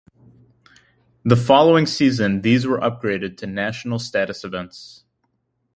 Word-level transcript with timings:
The 1.23 1.35
following 1.35 1.85
season 1.85 2.41
these 2.41 2.65
were 2.65 2.79
upgraded 2.79 3.37
to 3.37 3.45
National 3.45 3.99
Status 3.99 4.43
events. 4.43 5.03